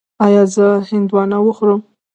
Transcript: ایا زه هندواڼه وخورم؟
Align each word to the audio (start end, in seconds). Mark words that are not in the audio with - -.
ایا 0.25 0.43
زه 0.53 0.65
هندواڼه 0.89 1.37
وخورم؟ 1.41 1.81